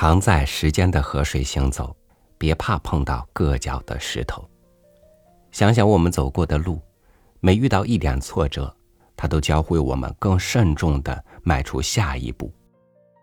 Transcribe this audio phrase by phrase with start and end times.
[0.00, 1.92] 常在时间的河水行走，
[2.38, 4.48] 别怕碰到硌脚的石头。
[5.50, 6.80] 想想我们走过的路，
[7.40, 8.72] 每遇到一点挫折，
[9.16, 12.48] 它都教会我们更慎重的迈出下一步，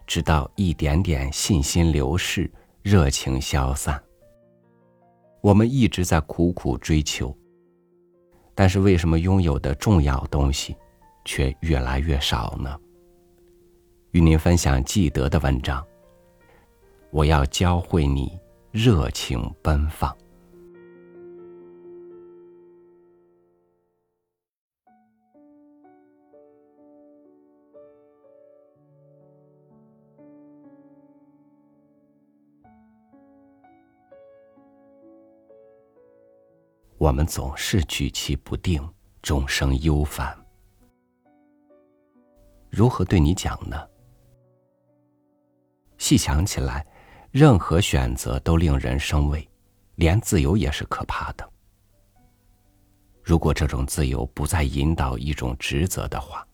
[0.06, 2.52] 直到一点点信心流逝，
[2.82, 4.04] 热情消散。
[5.40, 7.34] 我们一直在苦苦追求，
[8.54, 10.76] 但是为什么拥有的重要东西，
[11.24, 12.78] 却越来越少呢？
[14.12, 15.82] 与您分享记得的文章。
[17.16, 18.38] 我要教会你
[18.72, 20.14] 热情奔放。
[36.98, 38.86] 我们总是举棋不定，
[39.22, 40.38] 终生忧烦。
[42.70, 43.88] 如何对你讲呢？
[45.98, 46.86] 细想起来。
[47.36, 49.46] 任何选择都令人生畏，
[49.96, 51.46] 连自由也是可怕的。
[53.22, 56.48] 如果这种自由不再引导一种职责的话，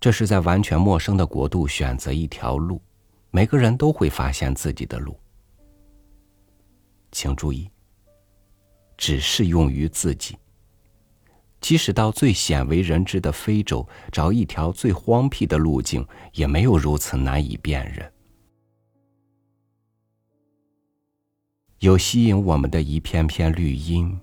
[0.00, 2.82] 这是在完全陌生的国度选择一条路，
[3.30, 5.16] 每个人都会发现自己的路。
[7.12, 7.70] 请注意，
[8.96, 10.36] 只适用于自己。
[11.66, 18.08] 即使到最鲜为人知的非洲找一条最荒僻的路径，也没有如此难以辨认。
[21.80, 24.16] 有吸引我们的一片片绿荫，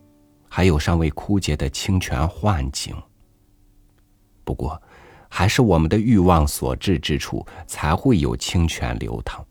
[0.47, 2.95] 还有尚未枯竭的清泉幻境。
[4.45, 4.81] 不过，
[5.27, 9.45] 还是我们的欲望所至之处，才会有清泉流淌。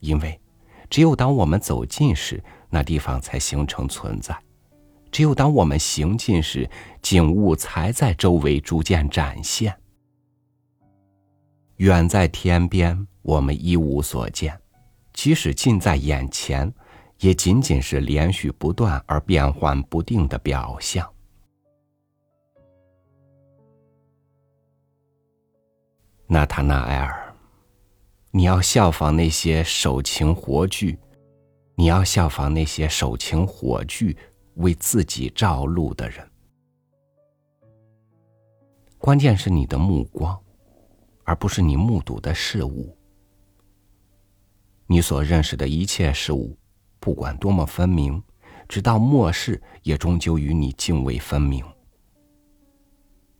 [0.00, 0.40] 因为，
[0.90, 4.36] 只有当我们走近时，那地方才形成存在。
[5.16, 6.68] 只有当我们行进时，
[7.00, 9.74] 景物才在周围逐渐展现。
[11.76, 14.52] 远在天边，我们一无所见；
[15.14, 16.70] 即使近在眼前，
[17.20, 21.10] 也仅仅是连续不断而变幻不定的表象。
[26.26, 27.34] 纳塔纳埃尔，
[28.32, 30.98] 你要效仿那些手擎火炬，
[31.74, 34.14] 你要效仿那些手擎火炬。
[34.56, 36.26] 为自己照路的人，
[38.98, 40.38] 关键是你的目光，
[41.24, 42.96] 而不是你目睹的事物。
[44.86, 46.56] 你所认识的一切事物，
[47.00, 48.22] 不管多么分明，
[48.66, 51.64] 直到末世，也终究与你泾渭分明。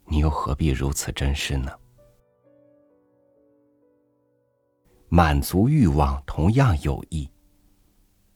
[0.04, 1.70] 你又何必如此珍视呢？
[5.08, 7.30] 满足欲望同样有益，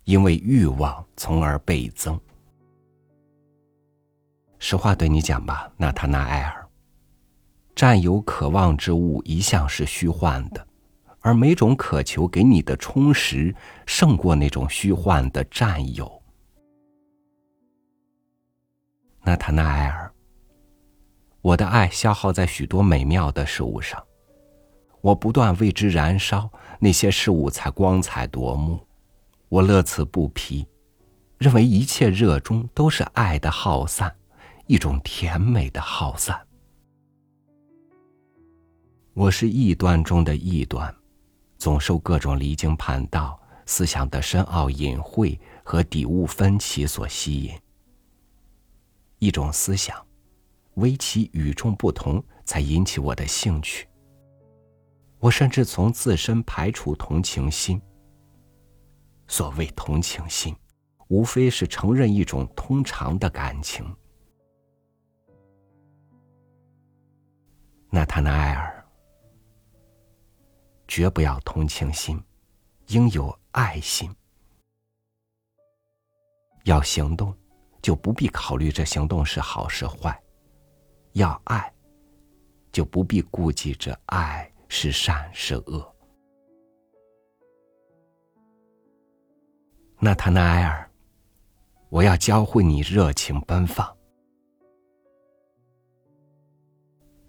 [0.05, 2.19] 因为欲望从而倍增。
[4.61, 6.69] 实话对你讲吧，纳塔纳埃尔。
[7.75, 10.65] 占有渴望之物一向是虚幻的，
[11.21, 13.55] 而每种渴求给你的充实，
[13.87, 16.23] 胜过那种虚幻的占有。
[19.23, 20.13] 纳塔纳埃尔，
[21.41, 24.03] 我的爱消耗在许多美妙的事物上，
[25.01, 28.79] 我不断为之燃烧，那些事物才光彩夺目。
[29.49, 30.67] 我乐此不疲，
[31.39, 34.15] 认为一切热衷都是爱的耗散。
[34.71, 36.41] 一种甜美的耗散。
[39.15, 40.95] 我是异端中的异端，
[41.59, 43.37] 总受各种离经叛道、
[43.67, 47.53] 思想的深奥隐晦和底物分歧所吸引。
[49.19, 50.01] 一种思想，
[50.75, 53.89] 唯其与众不同，才引起我的兴趣。
[55.19, 57.83] 我甚至从自身排除同情心。
[59.27, 60.55] 所谓同情心，
[61.09, 63.85] 无非是承认一种通常的感情。
[67.93, 68.87] 纳塔纳埃尔，
[70.87, 72.23] 绝不要同情心，
[72.87, 74.09] 应有爱心。
[76.65, 77.37] 要行动，
[77.83, 80.13] 就不必考虑这行动是好是坏；
[81.15, 81.73] 要爱，
[82.71, 85.97] 就不必顾忌这爱是善是恶。
[89.99, 90.89] 纳塔纳埃尔，
[91.89, 94.00] 我要教会你热情奔放。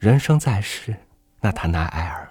[0.02, 0.96] 人生在世，
[1.42, 2.28] 纳塔纳埃尔，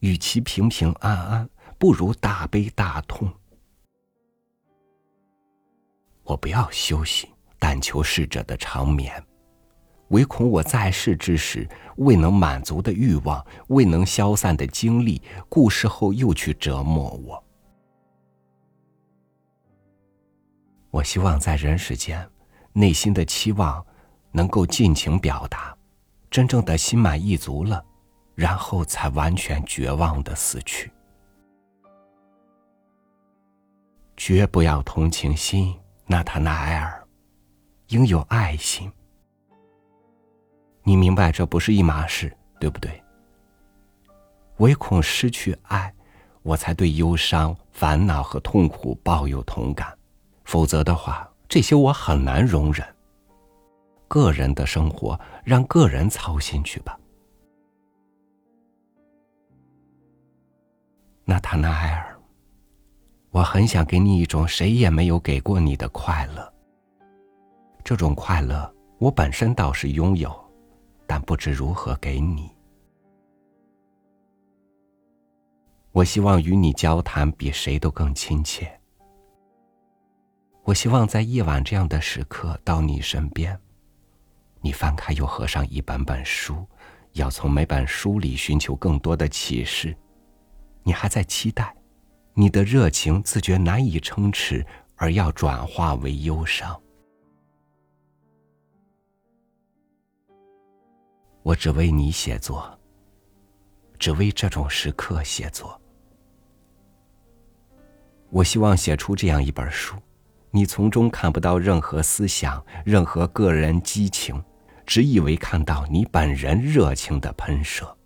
[0.00, 1.48] 与其平平安安，
[1.78, 3.32] 不如大悲大痛。
[6.24, 9.10] 我不要休息，但求逝者的长眠，
[10.08, 11.66] 唯恐我在世之时
[11.96, 17.42] 未能满足的欲望，未能消散的经历，故世后又去折磨我。
[20.90, 22.30] 我希望在人世间，
[22.74, 23.82] 内心的期望
[24.32, 25.74] 能够尽情表达。
[26.30, 27.84] 真正的心满意足了，
[28.36, 30.90] 然后才完全绝望的死去。
[34.16, 37.04] 绝不要同情心，纳塔纳埃尔，
[37.88, 38.90] 应有爱心。
[40.84, 43.02] 你明白这不是一码事，对不对？
[44.58, 45.92] 唯恐失去爱，
[46.42, 49.96] 我才对忧伤、烦恼和痛苦抱有同感。
[50.44, 52.86] 否则的话，这些我很难容忍。
[54.10, 56.98] 个人的生活，让个人操心去吧。
[61.24, 62.18] 纳塔纳埃尔。
[63.30, 66.52] 我很想给你一种谁也没有给过你的快乐。
[67.84, 70.36] 这种快乐，我本身倒是拥有，
[71.06, 72.50] 但不知如何给你。
[75.92, 78.68] 我希望与你交谈比谁都更亲切。
[80.64, 83.56] 我希望在夜晚这样的时刻到你身边，
[84.60, 86.66] 你翻开又合上一本本书，
[87.12, 89.96] 要从每本书里寻求更多的启示。
[90.82, 91.74] 你还在期待。
[92.32, 94.64] 你的热情自觉难以撑持，
[94.96, 96.80] 而要转化为忧伤。
[101.42, 102.78] 我只为你写作，
[103.98, 105.78] 只为这种时刻写作。
[108.30, 109.96] 我希望写出这样一本书，
[110.50, 114.42] 你从中看不到任何思想、任何个人激情，
[114.90, 117.96] 只以为看到你本人热情的喷射。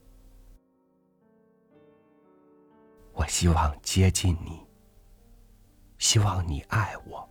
[3.15, 4.61] 我希望接近你，
[5.97, 7.27] 希望你爱我。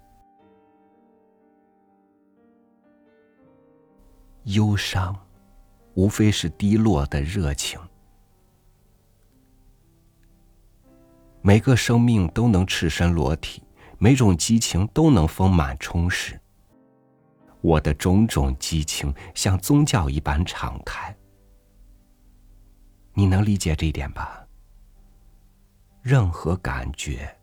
[4.46, 5.16] 忧伤，
[5.94, 7.80] 无非是低落的热情。
[11.44, 13.62] 每个生命都能赤身裸体，
[14.00, 16.40] 每种激情都能丰满充实。
[17.63, 21.15] 我的种种激情像宗教一般敞开，
[23.13, 24.45] 你能理解这一点吧？
[26.01, 27.33] 任何感觉，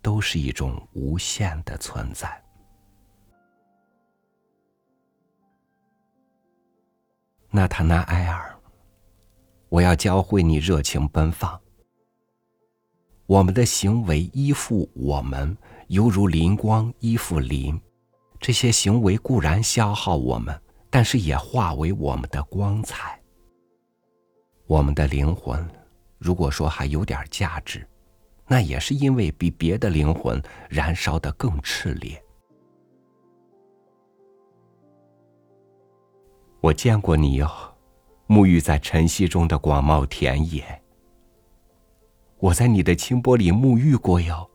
[0.00, 2.42] 都是一种无限的存在。
[7.50, 8.58] 纳塔纳埃尔，
[9.68, 11.60] 我要教会你热情奔放。
[13.26, 15.54] 我们的行为依附我们，
[15.88, 17.78] 犹如灵光依附灵。
[18.44, 20.54] 这些行为固然消耗我们，
[20.90, 23.18] 但是也化为我们的光彩。
[24.66, 25.66] 我们的灵魂。
[26.18, 27.88] 如果说还有点价值，
[28.46, 32.22] 那也是因为比别的灵魂燃烧的更炽烈。
[36.60, 37.50] 我见过你哟，
[38.28, 40.62] 沐浴在晨曦中的广袤田野。
[42.40, 44.46] 我在你的清波里沐浴过哟，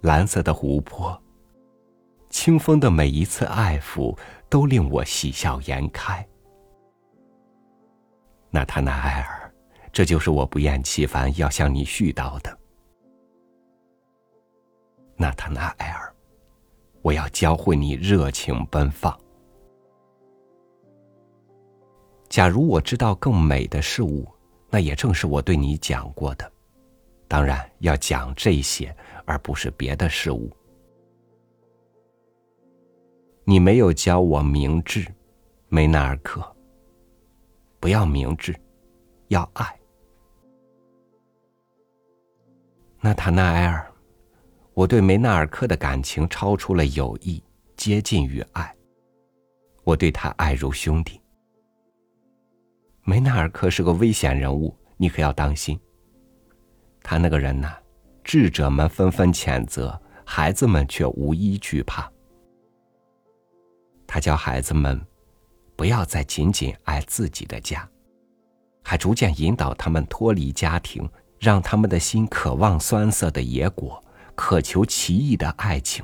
[0.00, 1.22] 蓝色的湖泊。
[2.36, 4.14] 清风的每一次爱抚
[4.50, 6.22] 都令我喜笑颜开。
[8.50, 9.50] 纳塔纳埃尔。
[9.90, 12.58] 这就是我不厌其烦要向你絮叨的，
[15.16, 16.14] 纳塔纳埃尔，
[17.00, 19.18] 我要教会你热情奔放。
[22.28, 24.30] 假如我知道更美的事物，
[24.68, 26.52] 那也正是我对你讲过的。
[27.26, 28.94] 当然要讲这些，
[29.24, 30.54] 而不是别的事物。
[33.48, 35.06] 你没有教我明智，
[35.68, 36.44] 梅纳尔克。
[37.78, 38.52] 不要明智，
[39.28, 39.64] 要爱。
[43.00, 43.88] 纳塔纳埃尔，
[44.74, 47.40] 我对梅纳尔克的感情超出了友谊，
[47.76, 48.74] 接近于爱。
[49.84, 51.20] 我对他爱如兄弟。
[53.04, 55.78] 梅纳尔克是个危险人物，你可要当心。
[57.00, 57.76] 他那个人呐，
[58.24, 62.10] 智者们纷纷谴责，孩子们却无一惧怕。
[64.06, 65.00] 他教孩子们，
[65.74, 67.88] 不要再仅仅爱自己的家，
[68.82, 71.08] 还逐渐引导他们脱离家庭。
[71.38, 74.02] 让他们的心渴望酸涩的野果，
[74.34, 76.02] 渴求奇异的爱情。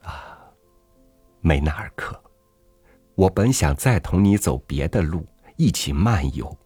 [0.00, 0.38] 啊，
[1.40, 2.18] 梅纳尔克，
[3.16, 6.56] 我本想再同你走别的路，一起漫游，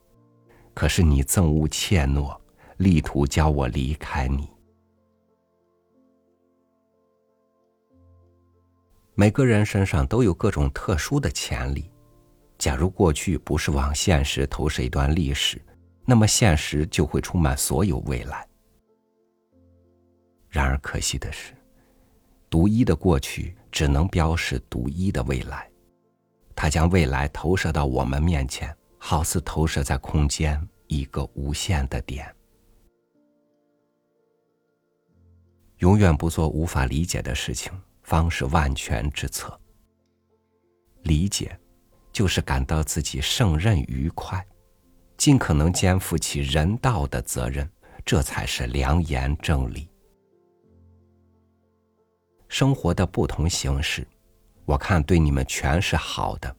[0.74, 2.38] 可是你憎恶怯懦，
[2.76, 4.50] 力图教我离开你。
[9.20, 11.90] 每个人身上都有各种特殊的潜力，
[12.56, 15.60] 假如过去不是往现实投射一段历史。
[16.04, 18.46] 那么现实就会充满所有未来。
[20.48, 21.52] 然而可惜的是，
[22.48, 25.68] 独一的过去只能标示独一的未来，
[26.54, 32.32] 它将未来投射到我们面前，好似投射在空间一个无限的点。
[35.78, 37.72] 永远不做无法理解的事情，
[38.08, 39.60] 方是万全之策。
[41.02, 41.54] 理解，
[42.10, 44.42] 就是感到自己胜任愉快。
[45.18, 47.70] 尽可能肩负起人道的责任，
[48.06, 49.86] 这才是良言正理。
[52.48, 54.08] 生活的不同形式，
[54.64, 56.56] 我看对你们全是好的。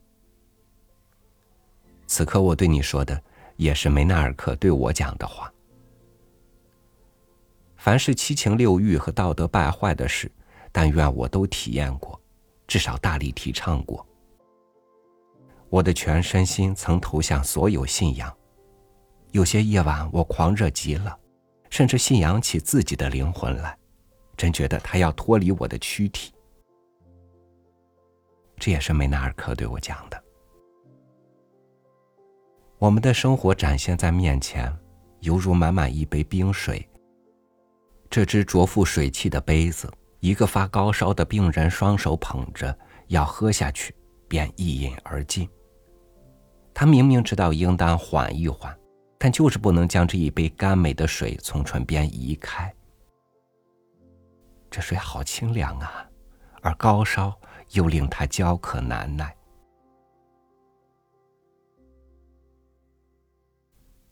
[2.06, 3.20] 此刻我对你说的，
[3.56, 5.52] 也是梅纳尔克对我讲的话。
[7.76, 10.30] 凡是七情六欲和道德败坏的事，
[10.82, 12.18] 但愿我都体验过，
[12.66, 14.08] 至少大力提倡过。
[15.68, 18.34] 我的全身心曾投向所有信仰，
[19.32, 21.20] 有些夜晚我狂热极了，
[21.70, 23.78] 甚至信仰起自己的灵魂来。
[24.38, 26.32] 真觉得他要脱离我的躯体，
[28.56, 30.24] 这也是梅纳尔克对我讲的。
[32.78, 34.74] 我们的生活展现在面前，
[35.20, 36.88] 犹如满满一杯冰水。
[38.10, 43.96] 这只浊富水汽的杯子，一个发高烧的病人双手捧着，要喝下去，
[44.28, 45.50] 便一饮而尽。
[46.74, 48.78] 他明明知道应当缓一缓，
[49.18, 52.74] 但就是不能将这一杯甘美的水从唇边移开。
[54.70, 56.06] 这水好清凉啊，
[56.62, 57.34] 而高烧
[57.72, 59.36] 又令他焦渴难耐。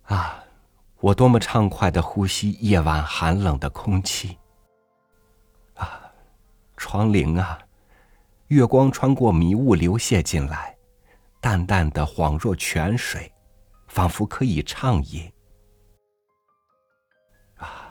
[0.04, 0.44] 啊，
[1.00, 4.38] 我多么畅快的呼吸夜晚寒冷的空气！
[6.78, 7.60] 窗棂啊，
[8.48, 10.78] 月光穿过迷雾流泻进来，
[11.42, 13.34] 淡淡的恍若泉水，
[13.88, 15.30] 仿佛可以畅饮。
[17.56, 17.90] 啊，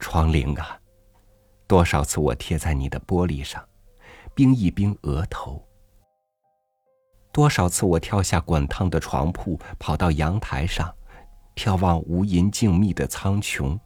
[0.00, 0.78] 窗棂啊！
[1.66, 3.66] 多少次我贴在你的玻璃上，
[4.34, 5.64] 冰一冰额头。
[7.32, 10.92] 多少次我跳下滚烫的床铺，跑到阳台上，
[11.54, 13.78] 眺望无垠静谧的苍穹，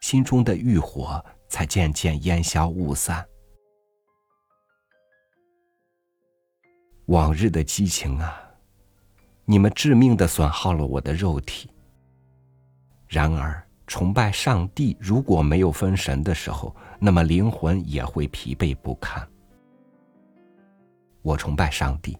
[0.00, 3.26] 心中的欲火才渐渐烟消雾散。
[7.08, 8.40] 往日的激情啊，
[9.44, 11.70] 你们致命的损耗了我的肉体。
[13.06, 13.62] 然而。
[13.90, 19.26] 崇拜上帝，如果没有分神的时候，那么灵魂也会疲惫不堪。
[21.22, 22.14] 我崇拜上帝，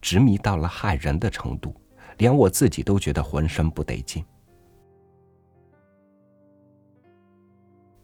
[0.00, 1.72] 执迷到了害人的程度，
[2.18, 4.24] 连我自己都觉得浑身不得劲。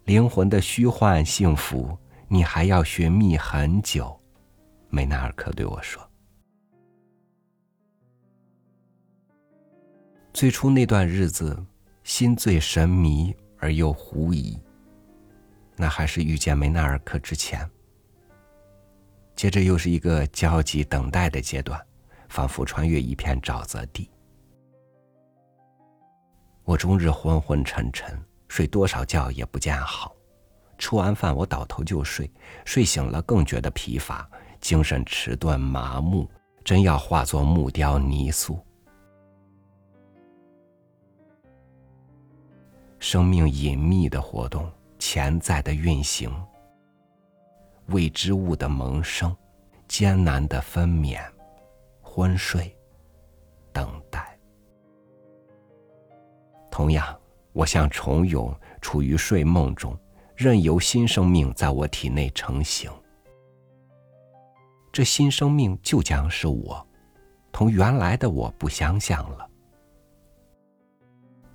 [0.04, 4.16] 灵魂的虚幻幸福，你还要寻觅很久。
[4.88, 6.00] 梅纳尔克对我说
[10.32, 11.56] ：“最初那段日子。”
[12.02, 14.58] 心醉神迷而又狐疑，
[15.76, 17.68] 那还是遇见梅纳尔克之前。
[19.36, 21.80] 接着又是一个焦急等待的阶段，
[22.28, 24.10] 仿佛穿越一片沼泽地。
[26.64, 30.16] 我终日昏昏沉沉，睡多少觉也不见好。
[30.78, 32.28] 吃完饭我倒头就睡，
[32.64, 34.28] 睡醒了更觉得疲乏，
[34.60, 36.28] 精神迟钝麻木，
[36.64, 38.58] 真要化作木雕泥塑。
[43.00, 46.30] 生命隐秘的活动，潜在的运行，
[47.86, 49.34] 未知物的萌生，
[49.88, 51.18] 艰难的分娩，
[52.02, 52.76] 昏睡，
[53.72, 54.38] 等待。
[56.70, 57.18] 同样，
[57.54, 59.98] 我像虫蛹，处于睡梦中，
[60.36, 62.92] 任由新生命在我体内成型。
[64.92, 66.86] 这新生命就将是我，
[67.50, 69.48] 同原来的我不相像了。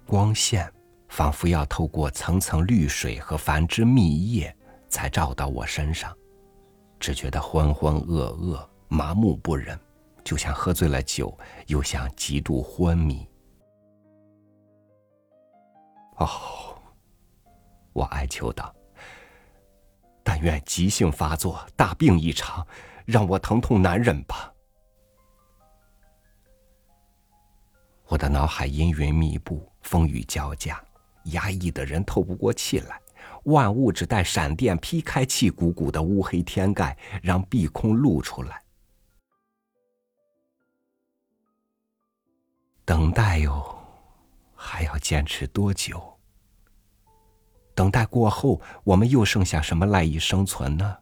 [0.08, 0.75] 光线。
[1.16, 4.54] 仿佛要透过层层绿水和繁枝密叶，
[4.90, 6.14] 才照到我身上，
[7.00, 9.80] 只觉得浑浑噩噩、麻木不仁，
[10.26, 11.34] 就像喝醉了酒，
[11.68, 13.26] 又像极度昏迷。
[16.18, 16.28] 哦，
[17.94, 18.76] 我哀求道
[20.22, 22.68] ：“但愿急性发作，大病一场，
[23.06, 24.54] 让我疼痛难忍吧。”
[28.08, 30.85] 我的脑海阴云密布，风雨交加。
[31.26, 33.02] 压抑的人透不过气来，
[33.46, 38.62] 万物只待闪电劈开气鼓鼓的乌黑天盖，让碧空露出来。
[42.84, 43.78] 等待哟，
[44.56, 46.20] 还要坚持多久？
[47.74, 50.98] 等待过后，我们又剩下什么赖以生存呢？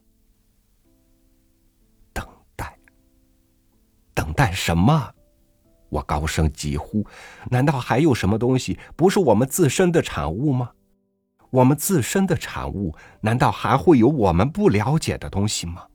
[2.13, 2.25] 等
[2.55, 2.79] 待，
[4.13, 5.13] 等待什么？
[5.93, 7.05] 我高声疾呼
[7.51, 10.71] ：“难道还有什么东西不是我们自身的产物吗？
[11.51, 15.85] 我们自身的产物，难道还会有我们不了解的东西吗？”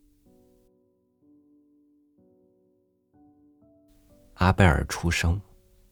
[4.34, 5.40] 阿贝尔出生，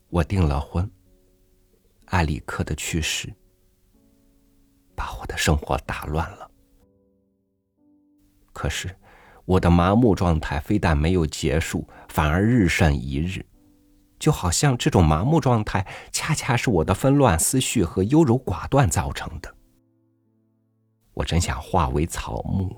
[0.09, 0.89] 我订了婚。
[2.11, 3.29] 埃里克的去世，
[4.95, 6.49] 把我的生活打乱了。
[8.53, 8.95] 可是，
[9.45, 13.45] 我的麻木状态非但没有结束，反而日甚一日。
[14.19, 19.55] 就好像这种麻木状态，恰恰是我的纷乱思绪和优柔寡断造成的。
[21.13, 22.75] 我真想化为草木，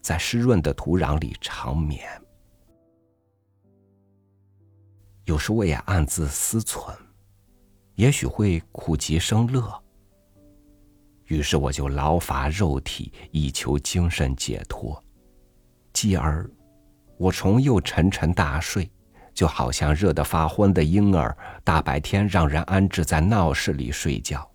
[0.00, 2.06] 在湿润的土壤里长眠。
[5.24, 6.94] 有时我也暗自思忖，
[7.94, 9.82] 也许会苦极生乐。
[11.26, 15.02] 于是我就劳乏肉体，以求精神解脱。
[15.92, 16.50] 继而，
[17.16, 18.90] 我重又沉沉大睡。
[19.34, 24.48] 就好像热得发昏的婴儿，大白天让人安置在闹市里睡觉。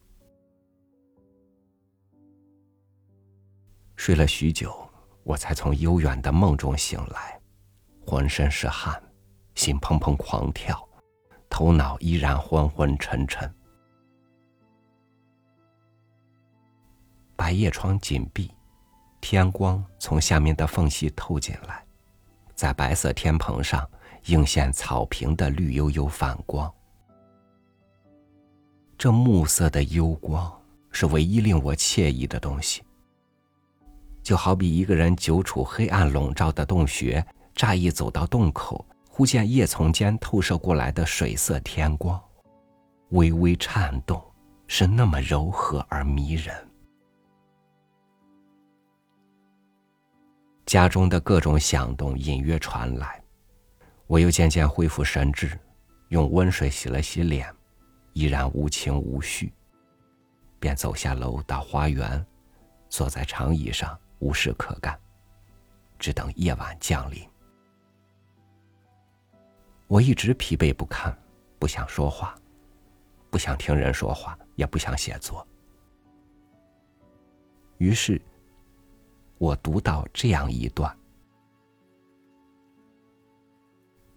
[3.96, 4.88] 睡了许久，
[5.24, 7.40] 我才从悠远的梦中醒来，
[8.06, 9.02] 浑身是汗，
[9.56, 10.88] 心砰砰狂跳，
[11.50, 13.52] 头脑依然昏昏沉沉。
[17.36, 18.54] 白夜窗紧闭，
[19.20, 21.84] 天光从下面的缝隙透进来，
[22.56, 23.90] 在白色天棚上。
[24.28, 26.70] 映现草坪的绿油油反光，
[28.98, 30.52] 这暮色的幽光
[30.92, 32.84] 是唯一令我惬意的东西。
[34.22, 42.22] 就好比一个人久处黑暗笼罩的洞穴，乍一走到洞口，忽见叶丛间透射过来的水色天光，
[43.12, 44.22] 微微颤动，
[44.68, 46.54] 是那么柔和而迷人。
[50.66, 53.24] 家中的各种响动隐约传来。
[54.08, 55.60] 我又渐渐恢复神智，
[56.08, 57.54] 用温水洗了洗脸，
[58.14, 59.52] 依然无情无绪，
[60.60, 62.26] 便走下楼到花园，
[62.88, 64.98] 坐在长椅上无事可干，
[66.00, 67.22] 只等夜晚降临。
[69.88, 71.16] 我一直疲惫不堪，
[71.60, 72.34] 不想说话，
[73.30, 75.46] 不想听人说话，也不想写作。
[77.78, 78.22] 于是，
[79.38, 80.98] 我读到这样一段。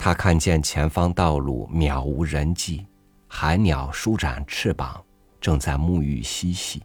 [0.03, 2.87] 他看见前方道路渺无人迹，
[3.29, 5.05] 海鸟舒展翅膀，
[5.39, 6.83] 正在沐浴嬉戏。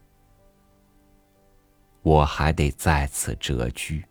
[2.01, 4.03] 我还得在此蛰居。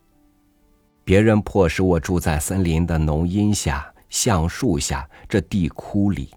[1.04, 6.30] 别人迫使我住在森林的浓荫下、橡树下这地窟里。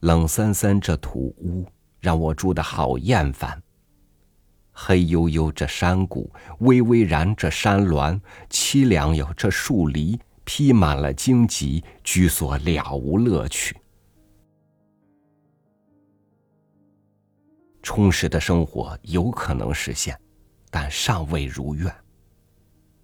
[0.00, 1.64] 冷森森这土屋
[2.00, 3.62] 让我住得好厌烦。
[4.72, 8.20] 黑黝黝这山谷，巍巍然这山峦，
[8.50, 10.20] 凄凉哟这树篱。
[10.44, 13.76] 披满了荆棘，居所了无乐趣。
[17.82, 20.18] 充实的生活有可能实现，
[20.70, 21.94] 但尚未如愿。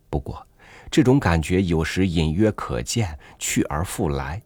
[0.08, 0.46] 不过，
[0.90, 4.42] 这种感觉有时隐约可见，去而复来，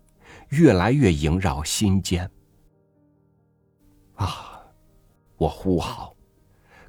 [0.48, 2.28] 越来越萦绕心间。
[4.14, 4.60] 啊，
[5.36, 6.14] 我呼号，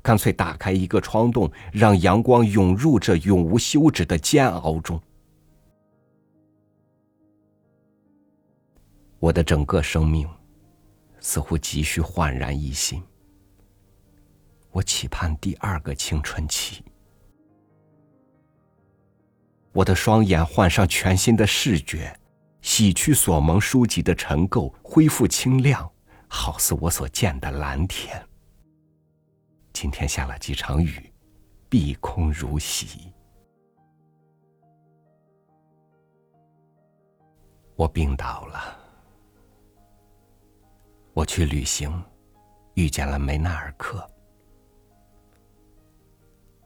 [0.02, 5.02] 干脆打开一个窗洞，让阳光涌入这永无休止的煎熬中。
[9.26, 10.30] 我的整个生命，
[11.20, 13.02] 似乎急需焕然一新。
[14.70, 16.86] 我期盼第二个青春期。
[19.72, 22.16] 我的双眼换上全新的视觉，
[22.62, 25.92] 洗去所蒙书籍的尘垢，恢复清亮，
[26.28, 28.24] 好似我所见的蓝天。
[29.74, 31.12] 今天下了几场雨，
[31.68, 33.12] 碧空如洗。
[37.76, 38.85] 我病倒了。
[41.16, 42.04] 我去旅行，
[42.74, 44.06] 遇见了梅纳尔克。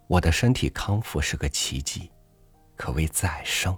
[0.08, 2.12] 我的身体康复是个奇迹，
[2.76, 3.78] 可谓再生。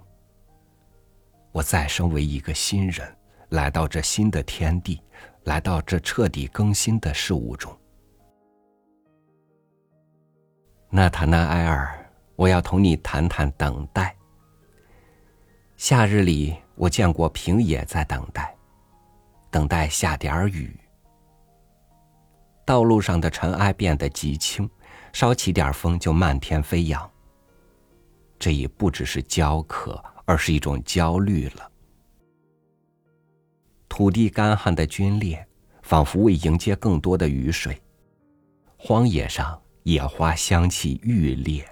[1.52, 3.14] 我再生为一个新人，
[3.50, 4.98] 来到这新的天地，
[5.44, 7.78] 来到这彻底更新的事物中。
[10.88, 14.16] 纳塔纳埃尔，我要同你谈谈等待。
[15.76, 18.51] 夏日里，我见过平野在等待。
[19.52, 20.74] 等待下点儿雨，
[22.64, 24.68] 道路上的尘埃变得极轻，
[25.12, 27.08] 稍起点风就漫天飞扬。
[28.38, 31.70] 这已不只是焦渴，而是一种焦虑了。
[33.90, 35.46] 土地干旱的龟裂，
[35.82, 37.78] 仿佛为迎接更多的雨水。
[38.78, 41.62] 荒野上野花香气愈烈，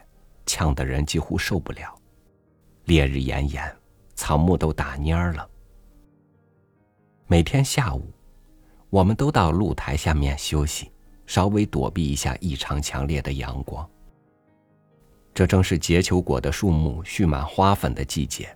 [0.44, 1.96] 呛得人几乎受不了。
[2.84, 3.74] 烈日炎炎，
[4.14, 5.49] 草木都打蔫了。
[7.30, 8.12] 每天下午，
[8.88, 10.90] 我们都到露台下面休息，
[11.26, 13.88] 稍微躲避一下异常强烈的阳光。
[15.32, 18.52] 这正是结球果的树木蓄满花粉的季节，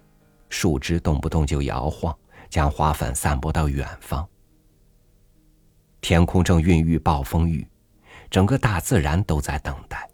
[0.48, 2.12] 树枝动不动就摇晃，
[2.50, 4.28] 将花粉散播到远方。
[6.00, 7.64] 天空正孕育暴风雨，
[8.28, 10.10] 整个大自然都在等待。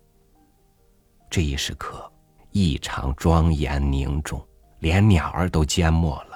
[1.31, 2.12] 这一时刻
[2.51, 4.46] 异常庄严凝重，
[4.81, 6.30] 连鸟儿都缄默了。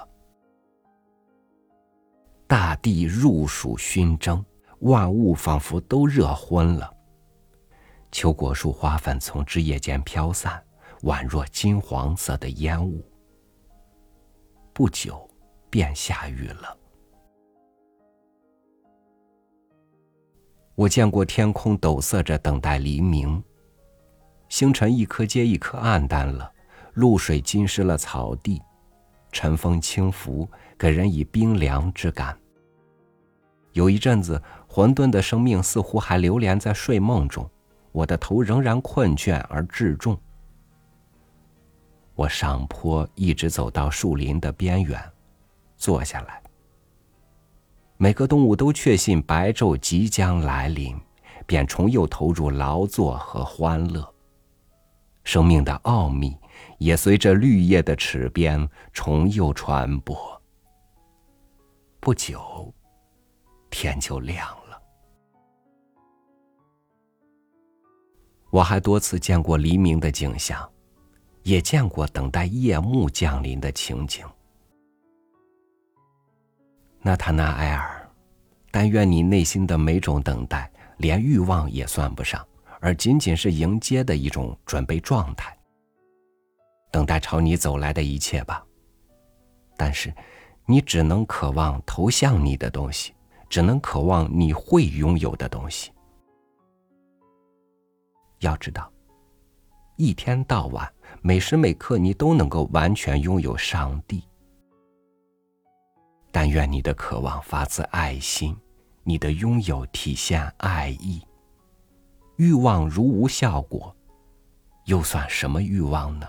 [2.46, 4.44] 大地入暑熏蒸，
[4.80, 6.92] 万物仿佛都热昏了。
[8.12, 10.62] 秋果树花粉从枝叶间飘散，
[11.02, 13.04] 宛若金黄色的烟雾。
[14.72, 15.28] 不久，
[15.70, 16.76] 便下雨了。
[20.74, 23.42] 我见过天空抖擞着等待黎明，
[24.48, 26.52] 星辰一颗接一颗暗淡了，
[26.94, 28.61] 露水浸湿了草地，
[29.33, 32.37] 晨风轻拂，给人以冰凉之感。
[33.72, 37.48] 有一阵子，混沌的生命似乎还流连在睡梦中，
[37.90, 40.16] 我的头仍然困倦而滞重。
[42.14, 45.00] 我上坡，一直走到树林的边缘，
[45.76, 46.40] 坐下来。
[47.96, 50.96] 每个动物都确信白昼即将来临，
[51.46, 54.08] 便重又投入劳作和欢乐。
[55.24, 56.37] 生命的奥秘
[56.78, 60.40] 也随着绿叶的齿边重又传播。
[62.04, 62.70] 不久，
[63.70, 64.78] 天就亮了。
[68.50, 70.70] 我还多次见过黎明的景象，
[71.44, 74.22] 也见过等待夜幕降临的情景。
[77.00, 78.06] 纳塔纳埃尔，
[78.70, 82.46] 但愿你内心的每种等待，连欲望也算不上，
[82.82, 85.58] 而仅仅是迎接的一种准备状态。
[86.92, 88.62] 等待朝你走来的一切吧。
[89.74, 90.14] 但是，
[90.66, 93.12] 你只能渴望投向你的东西，
[93.48, 95.92] 只能渴望你会拥有的东西。
[98.40, 98.90] 要知道，
[99.96, 104.22] 一天到晚，每时每刻，你都能够完全拥有上帝。
[106.31, 108.57] 但愿你的渴望发自爱心，
[109.03, 111.22] 你的拥有体现爱意。
[112.37, 113.94] 欲望如无效果，
[114.87, 116.27] 又算什么欲望呢？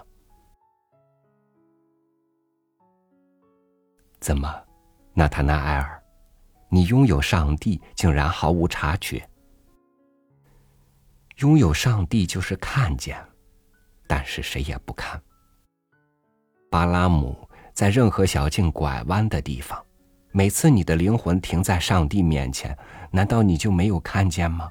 [4.26, 4.52] 怎么，
[5.14, 6.02] 纳塔纳埃尔，
[6.68, 9.24] 你拥有上帝竟然毫无察觉？
[11.36, 13.24] 拥有上帝就是看见，
[14.08, 15.22] 但是谁也不看。
[16.72, 19.80] 巴拉姆在任何小径拐弯的地方。
[20.32, 22.76] 每次你的灵魂停在上帝面前，
[23.12, 24.68] 难道你就没有看见吗？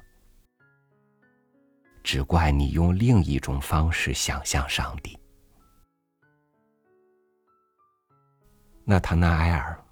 [2.03, 5.17] 只怪你用另一种方式想象上帝。
[8.87, 9.83] 纳塔纳埃尔，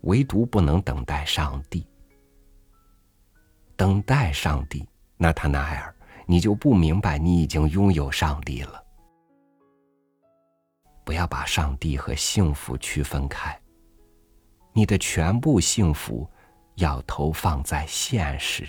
[0.00, 1.86] 唯独不能等待上帝。
[3.76, 5.94] 等待上帝，纳塔纳埃尔，
[6.26, 8.82] 你就不明白你已经拥有上帝了。
[11.04, 13.54] 不要把上帝和幸福区分开。
[14.72, 16.26] 你的全部幸福
[16.76, 18.66] 要投放在现实。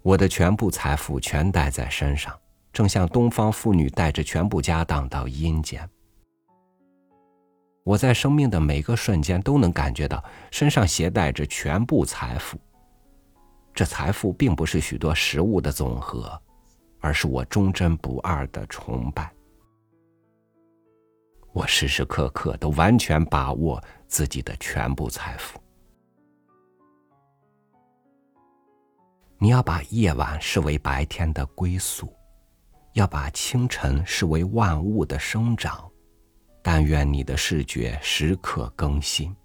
[0.00, 2.38] 我的全部财富全带在身上，
[2.76, 5.88] 正像东方妇女带着全部家当到阴间。
[7.84, 12.58] 我在生命的每个瞬间都能感觉到身上携带着全部财富。
[13.72, 16.38] 这财富并不是许多食物的总和，
[17.00, 19.32] 而是我忠贞不二的崇拜。
[21.54, 25.58] 我时时刻刻都完全把握自己的全部财富。
[29.38, 32.12] 你要把夜晚视为白天的归宿，
[32.96, 35.86] 要把清晨视为万物的生长。
[36.62, 39.36] 但愿你的视觉时刻更新。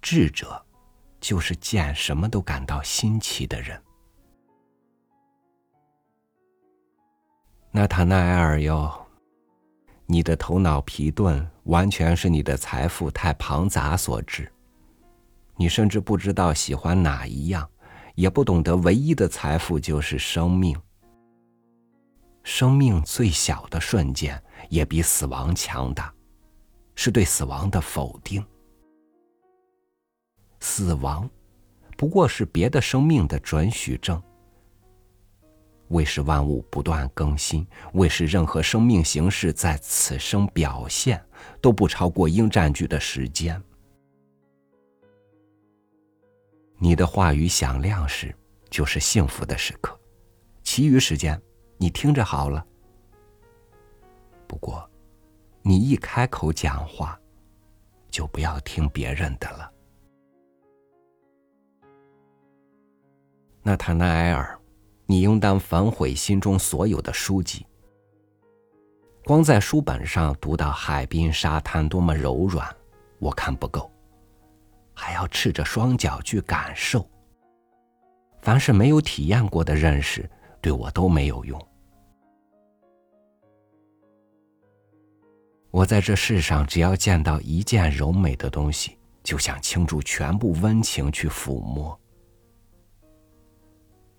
[0.00, 0.60] 智者，
[1.20, 3.80] 就是见什么都感到新奇的人。
[7.70, 9.06] 纳塔奈埃尔哟。
[10.06, 14.50] 你的头脑疲钝，完全是你的财富太庞杂所致。
[15.56, 17.68] 你甚至不知道喜欢哪一样，
[18.14, 20.80] 也不懂得唯一的财富就是生命。
[22.46, 26.14] 生命最小的瞬间，也比死亡强大，
[26.94, 28.42] 是对死亡的否定。
[30.60, 31.28] 死亡，
[31.96, 34.22] 不过是别的生命的准许证。
[35.88, 41.20] 为使万物不断更新，为使任何生命形式在此生表现，
[41.60, 43.60] 都不超过应占据的时间。
[46.78, 48.32] 你的话语响亮时，
[48.70, 49.92] 就是幸福的时刻；
[50.62, 51.40] 其余时间，
[51.78, 52.64] 你听着好了。
[54.46, 54.88] 不过，
[55.62, 57.18] 你一开口讲话，
[58.10, 59.70] 就不要听别人的了。
[63.62, 64.58] 纳塔纳埃尔。
[65.08, 67.64] 你应当反悔心中所有的书籍。
[69.24, 72.68] 光在书本上读到海滨沙滩多么柔软，
[73.20, 73.88] 我看不够，
[74.92, 77.08] 还要赤着双脚去感受。
[78.40, 80.28] 凡是没有体验过的认识，
[80.66, 81.64] 对我都没有用。
[85.70, 91.96] 我在这世上，只要见到一件柔美的东西，就想倾注全部温情去抚摸。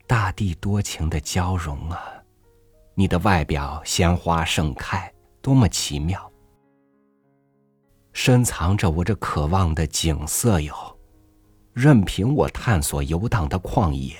[0.08, 2.02] 大地多情的交融啊，
[2.96, 6.32] 你的外表鲜花盛开，多么奇妙！
[8.14, 10.74] 深藏着我这渴望的景色哟，
[11.74, 14.16] 任凭我探索游荡的旷野，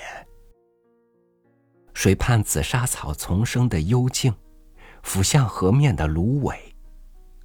[1.98, 4.32] 水畔紫砂草丛生的幽静，
[5.02, 6.56] 俯向河面的芦苇。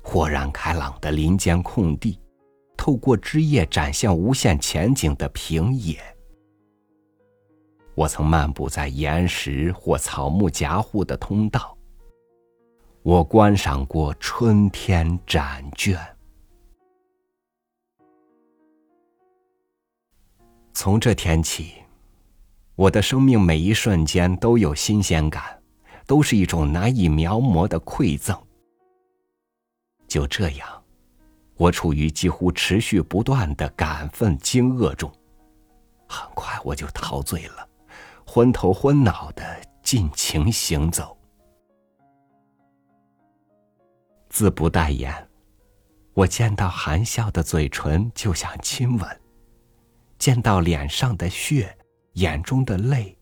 [0.04, 2.20] 豁然开朗的林间空地，
[2.78, 6.00] 透过枝叶展现无限前景的平野。
[7.96, 11.76] 我曾漫步在岩石或草木夹护的通道。
[13.02, 16.00] 我观赏过春天展卷。
[20.76, 21.74] 从这天起，
[22.76, 25.62] 我的生命每一瞬间都有新鲜感，
[26.08, 28.36] 都是一种难以描摹的馈赠。
[30.08, 30.84] 就这样，
[31.56, 35.12] 我处于几乎持续不断的感愤惊愕中，
[36.08, 37.68] 很快我就陶醉了，
[38.26, 41.16] 昏头昏脑的尽情行走。
[44.30, 45.30] 自不待言，
[46.16, 49.22] 我见到含笑的嘴唇就想亲吻，
[50.18, 51.78] 见到脸上的血、
[52.14, 53.18] 眼中的泪，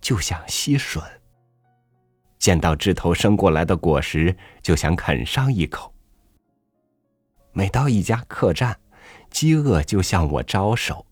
[0.00, 1.02] 就想吸吮，
[2.38, 5.92] 见到枝头伸过来的果实就想啃上一口。
[7.52, 8.78] 每到一家客栈，
[9.30, 11.04] 饥饿就向我招手；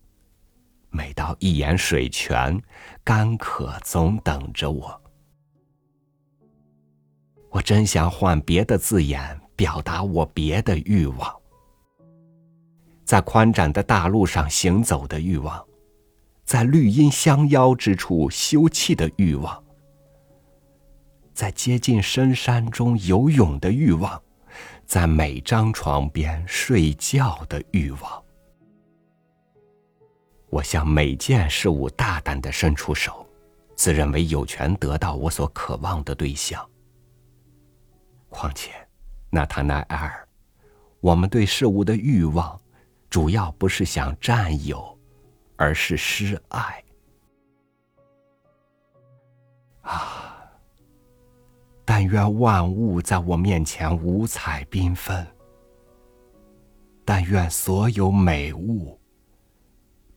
[0.89, 2.61] 每到一眼水泉，
[3.03, 5.01] 干渴总等着我。
[7.49, 11.35] 我真想换别的字眼表达我别的欲望，
[13.03, 15.66] 在宽展的大路上行走的欲望，
[16.47, 19.61] 在绿荫相邀之处休憩的欲望，
[21.33, 24.19] 在接近深山中游泳的欲望。
[24.85, 28.23] 在每张床边睡觉的欲望，
[30.49, 33.27] 我向每件事物大胆的伸出手，
[33.75, 36.65] 自认为有权得到我所渴望的对象。
[38.29, 38.71] 况且，
[39.29, 40.25] 纳塔奈埃尔，
[41.01, 42.57] 我们对事物的欲望，
[43.09, 44.96] 主要不是想占有，
[45.57, 46.83] 而是失爱。
[49.81, 50.23] 啊！
[51.83, 55.25] 但愿万物在我面前五彩缤纷。
[57.05, 58.99] 但愿所有美物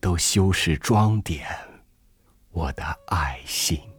[0.01, 1.47] 都修饰装点
[2.49, 3.90] 我的爱心。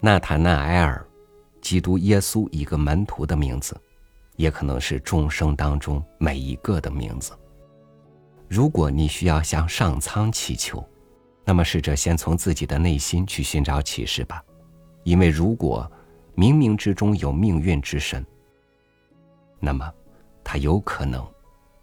[0.00, 1.04] 纳塔纳埃尔，
[1.60, 3.76] 基督耶稣一个门徒的名字，
[4.36, 7.32] 也可能是众生当中每一个的名字。
[8.48, 10.86] 如果你需要向上苍祈求，
[11.44, 14.44] 那么试着先从自己的内心去寻找启示吧，
[15.02, 15.90] 因为如果
[16.36, 18.24] 冥冥之中有命运之神，
[19.58, 19.92] 那么
[20.44, 21.26] 他有可能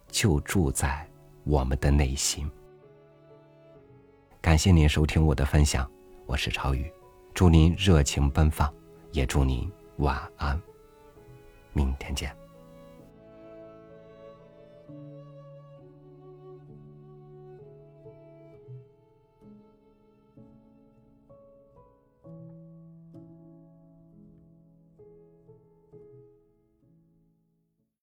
[0.08, 1.06] 就住在
[1.42, 2.48] 我们的内心。
[4.40, 5.90] 感谢您收听我的分享，
[6.26, 6.90] 我是超宇。
[7.34, 8.72] 祝您热情奔放，
[9.10, 10.60] 也祝您晚安。
[11.72, 12.43] 明天见。